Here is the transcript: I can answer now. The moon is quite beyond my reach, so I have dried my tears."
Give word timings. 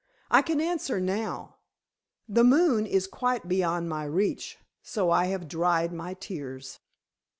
I 0.31 0.41
can 0.41 0.59
answer 0.59 0.99
now. 0.99 1.57
The 2.27 2.43
moon 2.43 2.87
is 2.87 3.05
quite 3.05 3.47
beyond 3.47 3.87
my 3.87 4.05
reach, 4.05 4.57
so 4.81 5.11
I 5.11 5.25
have 5.25 5.47
dried 5.47 5.93
my 5.93 6.15
tears." 6.15 6.79